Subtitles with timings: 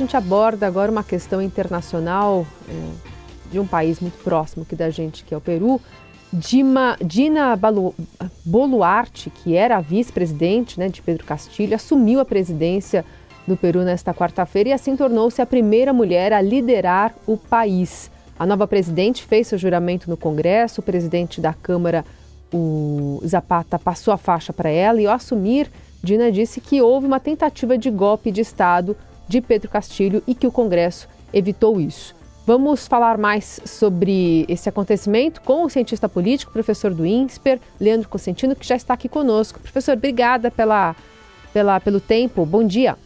[0.00, 2.72] A gente aborda agora uma questão internacional é,
[3.52, 5.80] de um país muito próximo aqui da gente, que é o Peru.
[6.32, 7.56] Dima, Dina
[8.44, 13.04] Boluarte, que era a vice-presidente né, de Pedro Castilho, assumiu a presidência
[13.46, 18.10] do Peru nesta quarta-feira e assim tornou-se a primeira mulher a liderar o país.
[18.36, 22.04] A nova presidente fez seu juramento no Congresso, o presidente da Câmara,
[22.52, 25.70] o Zapata, passou a faixa para ela e ao assumir,
[26.02, 28.96] Dina disse que houve uma tentativa de golpe de Estado
[29.28, 32.14] de Pedro Castilho e que o Congresso evitou isso.
[32.46, 38.54] Vamos falar mais sobre esse acontecimento com o cientista político, professor do INSPER, Leandro Cosentino,
[38.54, 39.58] que já está aqui conosco.
[39.60, 40.94] Professor, obrigada pela,
[41.54, 42.44] pela, pelo tempo.
[42.44, 42.98] Bom dia.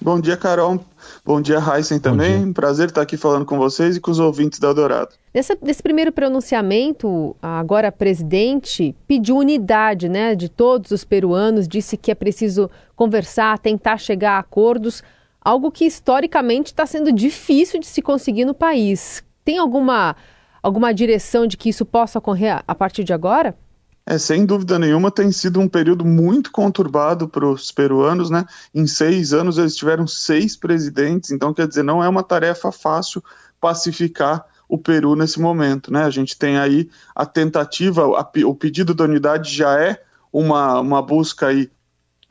[0.00, 0.80] Bom dia, Carol.
[1.24, 2.44] Bom dia, Heisen também.
[2.44, 2.54] Dia.
[2.54, 5.10] Prazer estar aqui falando com vocês e com os ouvintes da Dourado.
[5.34, 12.10] Nesse, nesse primeiro pronunciamento, agora presidente pediu unidade né, de todos os peruanos, disse que
[12.10, 15.02] é preciso conversar, tentar chegar a acordos
[15.46, 19.22] algo que historicamente está sendo difícil de se conseguir no país.
[19.44, 20.16] Tem alguma,
[20.60, 23.56] alguma direção de que isso possa ocorrer a partir de agora?
[24.04, 28.44] É, sem dúvida nenhuma, tem sido um período muito conturbado para os peruanos, né?
[28.74, 33.22] Em seis anos eles tiveram seis presidentes, então quer dizer, não é uma tarefa fácil
[33.60, 36.02] pacificar o Peru nesse momento, né?
[36.02, 41.00] A gente tem aí a tentativa, a, o pedido da unidade já é uma, uma
[41.00, 41.70] busca aí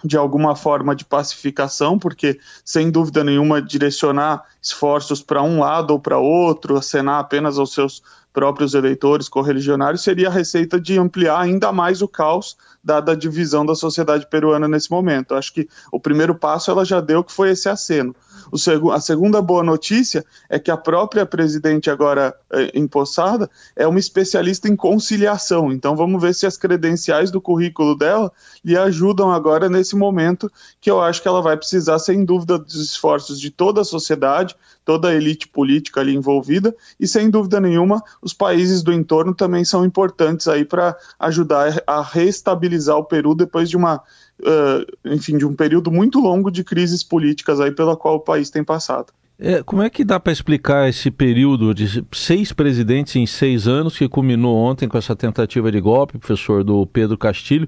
[0.06, 6.00] de alguma forma de pacificação, porque sem dúvida nenhuma direcionar esforços para um lado ou
[6.00, 8.04] para outro, acenar apenas aos seus
[8.36, 13.66] próprios eleitores correligionários, seria a receita de ampliar ainda mais o caos dada a divisão
[13.66, 15.34] da sociedade peruana nesse momento.
[15.34, 18.14] Acho que o primeiro passo ela já deu, que foi esse aceno.
[18.56, 23.98] Seg a segunda boa notícia é que a própria presidente agora eh, empossada é uma
[23.98, 25.72] especialista em conciliação.
[25.72, 28.32] Então vamos ver se as credenciais do currículo dela
[28.64, 32.76] lhe ajudam agora nesse momento que eu acho que ela vai precisar, sem dúvida, dos
[32.76, 38.04] esforços de toda a sociedade, toda a elite política ali envolvida e sem dúvida nenhuma
[38.26, 43.70] os países do entorno também são importantes aí para ajudar a reestabilizar o Peru depois
[43.70, 48.16] de uma uh, enfim, de um período muito longo de crises políticas aí pela qual
[48.16, 49.14] o país tem passado.
[49.38, 53.96] É, como é que dá para explicar esse período de seis presidentes em seis anos
[53.96, 57.68] que culminou ontem com essa tentativa de golpe, professor do Pedro Castilho,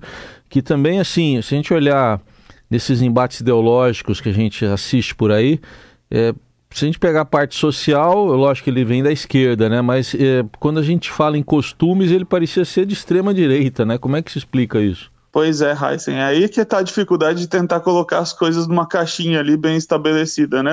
[0.50, 2.20] que também assim, se a gente olhar
[2.68, 5.60] nesses embates ideológicos que a gente assiste por aí,
[6.10, 6.34] é,
[6.70, 9.82] se a gente pegar a parte social, lógico que ele vem da esquerda, né?
[9.82, 13.98] Mas é, quando a gente fala em costumes, ele parecia ser de extrema direita, né?
[13.98, 15.12] Como é que se explica isso?
[15.38, 18.88] Pois é, Heisen, é aí que está a dificuldade de tentar colocar as coisas numa
[18.88, 20.72] caixinha ali bem estabelecida, né?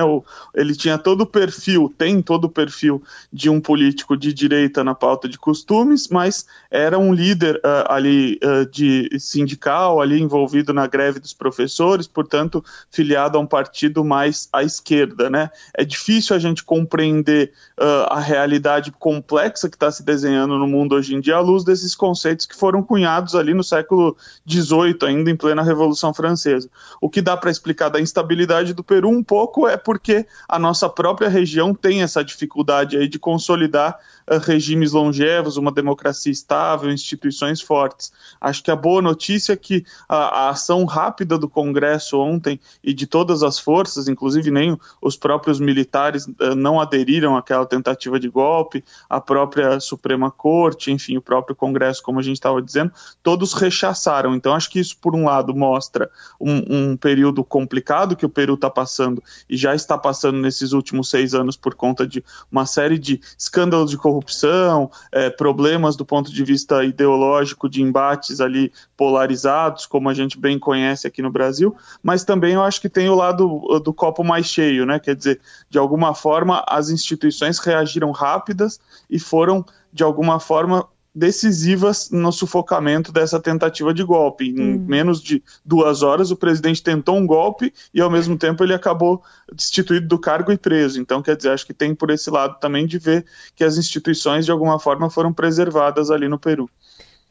[0.55, 2.99] Ele tinha todo o perfil, tem todo o perfil
[3.31, 8.39] de um político de direita na pauta de costumes, mas era um líder uh, ali
[8.43, 14.49] uh, de sindical, ali envolvido na greve dos professores, portanto, filiado a um partido mais
[14.51, 15.51] à esquerda, né?
[15.75, 20.95] É difícil a gente compreender uh, a realidade complexa que está se desenhando no mundo
[20.95, 24.17] hoje em dia à luz desses conceitos que foram cunhados ali no século
[24.55, 26.69] 18, ainda em plena Revolução Francesa.
[27.01, 30.89] O que dá para explicar da instabilidade do Peru um pouco é porque a nossa
[30.89, 33.99] própria região tem essa dificuldade aí de consolidar
[34.31, 38.13] uh, regimes longevos, uma democracia estável, instituições fortes.
[38.39, 42.93] Acho que a boa notícia é que a, a ação rápida do Congresso ontem e
[42.93, 48.29] de todas as forças, inclusive nem os próprios militares uh, não aderiram àquela tentativa de
[48.29, 53.53] golpe, a própria Suprema Corte, enfim, o próprio Congresso, como a gente estava dizendo, todos
[53.53, 56.07] rechaçaram então, acho que isso, por um lado, mostra
[56.39, 61.09] um, um período complicado que o Peru está passando e já está passando nesses últimos
[61.09, 66.31] seis anos por conta de uma série de escândalos de corrupção, é, problemas do ponto
[66.31, 71.75] de vista ideológico, de embates ali polarizados, como a gente bem conhece aqui no Brasil,
[72.03, 74.99] mas também eu acho que tem o lado do copo mais cheio, né?
[74.99, 75.41] Quer dizer,
[75.71, 78.79] de alguma forma, as instituições reagiram rápidas
[79.09, 84.49] e foram, de alguma forma, decisivas no sufocamento dessa tentativa de golpe.
[84.49, 84.85] Em hum.
[84.85, 89.23] menos de duas horas, o presidente tentou um golpe e, ao mesmo tempo, ele acabou
[89.53, 90.99] destituído do cargo e preso.
[90.99, 93.25] Então, quer dizer, acho que tem por esse lado também de ver
[93.55, 96.69] que as instituições, de alguma forma, foram preservadas ali no Peru.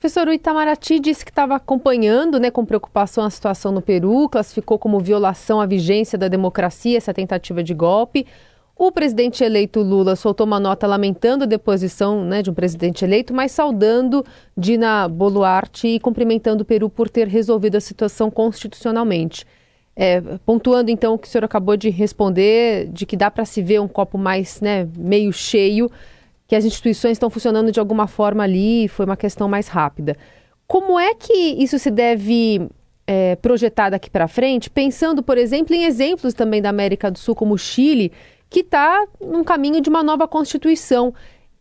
[0.00, 4.78] Professor, o Itamaraty disse que estava acompanhando né, com preocupação a situação no Peru, classificou
[4.78, 8.26] como violação à vigência da democracia essa tentativa de golpe.
[8.76, 13.32] O presidente eleito Lula soltou uma nota lamentando a deposição né, de um presidente eleito,
[13.32, 14.24] mas saudando
[14.56, 19.46] Dina Boluarte e cumprimentando o Peru por ter resolvido a situação constitucionalmente.
[19.96, 23.62] É, pontuando então o que o senhor acabou de responder, de que dá para se
[23.62, 25.88] ver um copo mais né, meio cheio,
[26.48, 30.16] que as instituições estão funcionando de alguma forma ali, foi uma questão mais rápida.
[30.66, 32.68] Como é que isso se deve
[33.06, 37.36] é, projetar daqui para frente, pensando, por exemplo, em exemplos também da América do Sul,
[37.36, 38.10] como o Chile,
[38.48, 41.14] que está num caminho de uma nova Constituição.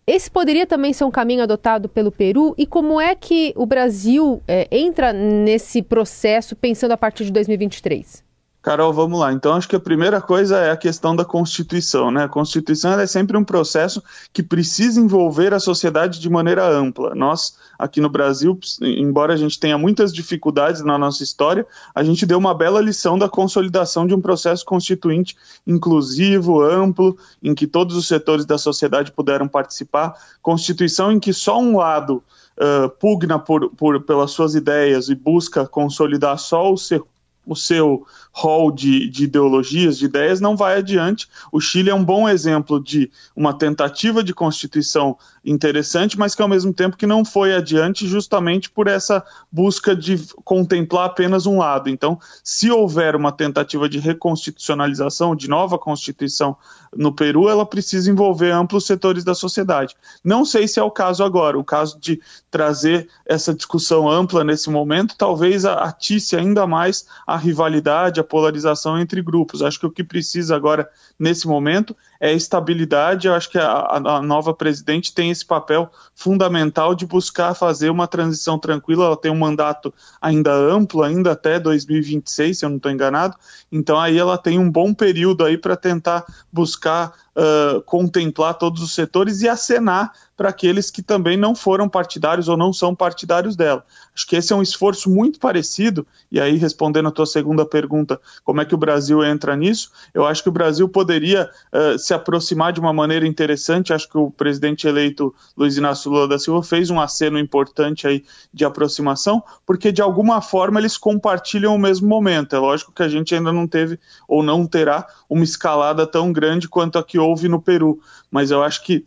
[0.06, 2.53] Esse poderia também ser um caminho adotado pelo Peru?
[2.57, 8.24] E como é que o Brasil é, entra nesse processo pensando a partir de 2023?
[8.63, 9.33] Carol, vamos lá.
[9.33, 12.10] Então, acho que a primeira coisa é a questão da Constituição.
[12.10, 12.24] Né?
[12.24, 14.01] A Constituição é sempre um processo
[14.31, 17.13] que precisa envolver a sociedade de maneira ampla.
[17.13, 22.25] Nós, aqui no Brasil, embora a gente tenha muitas dificuldades na nossa história, a gente
[22.25, 25.36] deu uma bela lição da consolidação de um processo constituinte
[25.68, 30.13] inclusivo, amplo, em que todos os setores da sociedade puderam participar.
[30.42, 32.24] Constituição em que só um lado
[32.57, 37.06] uh, pugna por, por, pelas suas ideias e busca consolidar só o seu
[37.45, 41.28] o seu rol de, de, ideologias, de ideias, não vai adiante.
[41.51, 46.48] O Chile é um bom exemplo de uma tentativa de constituição interessante, mas que ao
[46.48, 51.90] mesmo tempo que não foi adiante justamente por essa busca de contemplar apenas um lado.
[51.90, 56.57] Então, se houver uma tentativa de reconstitucionalização, de nova constituição
[56.95, 59.95] no Peru, ela precisa envolver amplos setores da sociedade.
[60.24, 61.57] Não sei se é o caso agora.
[61.57, 68.19] O caso de trazer essa discussão ampla nesse momento talvez atice ainda mais a rivalidade,
[68.19, 69.63] a polarização entre grupos.
[69.63, 70.88] Acho que o que precisa agora,
[71.18, 73.27] nesse momento, é estabilidade.
[73.27, 78.07] Eu acho que a, a, nova presidente tem esse papel fundamental de buscar fazer uma
[78.07, 79.06] transição tranquila.
[79.06, 79.91] Ela tem um mandato
[80.21, 83.35] ainda amplo, ainda até 2026, se eu não estou enganado.
[83.71, 88.94] Então aí ela tem um bom período aí para tentar buscar uh, contemplar todos os
[88.94, 93.85] setores e acenar para aqueles que também não foram partidários ou não são partidários dela.
[94.15, 98.19] Acho que esse é um esforço muito parecido, e aí respondendo a tua segunda pergunta,
[98.44, 102.13] como é que o Brasil entra nisso, eu acho que o Brasil poderia uh, se
[102.13, 106.63] aproximar de uma maneira interessante, acho que o presidente eleito Luiz Inácio Lula da Silva
[106.63, 112.07] fez um aceno importante aí de aproximação, porque de alguma forma eles compartilham o mesmo
[112.07, 116.31] momento, é lógico que a gente ainda não teve ou não terá uma escalada tão
[116.33, 118.00] grande quanto a que houve no Peru,
[118.30, 119.06] mas eu acho que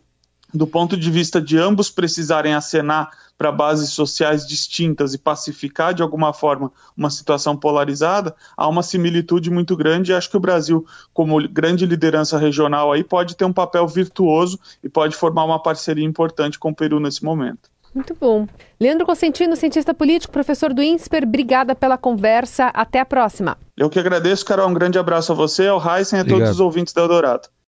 [0.53, 6.01] do ponto de vista de ambos precisarem acenar para bases sociais distintas e pacificar de
[6.01, 10.85] alguma forma uma situação polarizada, há uma similitude muito grande e acho que o Brasil,
[11.13, 16.05] como grande liderança regional aí, pode ter um papel virtuoso e pode formar uma parceria
[16.05, 17.69] importante com o Peru nesse momento.
[17.93, 18.47] Muito bom.
[18.79, 22.67] Leandro Consentino, cientista político, professor do INSPER, obrigada pela conversa.
[22.67, 23.57] Até a próxima.
[23.75, 24.69] Eu que agradeço, Carol.
[24.69, 26.39] Um grande abraço a você, ao Heisen e a Obrigado.
[26.39, 27.49] todos os ouvintes da Eldorado.